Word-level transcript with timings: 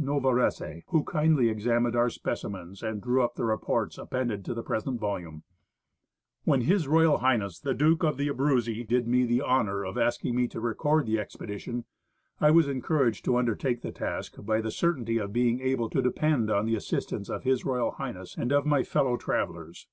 Novarese, 0.00 0.84
who 0.86 1.04
kindly 1.04 1.50
examined 1.50 1.94
our 1.94 2.08
specimens 2.08 2.82
and 2.82 3.02
drew 3.02 3.22
up 3.22 3.34
the 3.34 3.44
reports 3.44 3.98
appended 3.98 4.42
to 4.42 4.54
the 4.54 4.62
present 4.62 4.98
volume. 4.98 5.42
xi 5.42 5.42
FILIPrO 5.42 5.76
DE 5.76 6.46
FILIl'l'I. 6.46 6.70
PREFACE 6.70 6.88
When 6.88 7.36
H.R.H. 7.36 7.60
the 7.60 7.74
Duke 7.74 8.02
of 8.02 8.16
the 8.16 8.28
Abruzzi 8.28 8.84
did 8.84 9.06
me 9.06 9.24
the 9.26 9.42
honour 9.42 9.84
of 9.84 9.98
asking 9.98 10.34
me 10.34 10.48
to 10.48 10.62
record 10.62 11.04
the 11.04 11.18
expedition, 11.18 11.84
I 12.40 12.50
was 12.50 12.68
encouraged 12.68 13.26
to 13.26 13.36
undertake 13.36 13.82
the 13.82 13.92
task 13.92 14.36
by 14.46 14.62
the 14.62 14.70
certainty 14.70 15.18
of 15.18 15.34
being 15.34 15.60
able 15.60 15.90
to 15.90 16.00
depend 16.00 16.48
upon 16.48 16.64
the 16.64 16.76
assistance 16.76 17.28
of 17.28 17.42
His 17.42 17.66
Royal 17.66 17.90
Highness 17.90 18.34
and 18.38 18.50
of 18.50 18.64
my 18.64 18.82
fellow 18.84 19.18
travellers. 19.18 19.88